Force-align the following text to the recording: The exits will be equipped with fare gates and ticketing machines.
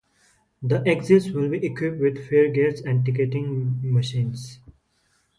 The 0.63 0.81
exits 0.87 1.29
will 1.29 1.47
be 1.47 1.63
equipped 1.63 1.99
with 2.01 2.27
fare 2.27 2.49
gates 2.49 2.81
and 2.81 3.05
ticketing 3.05 3.77
machines. 3.83 4.57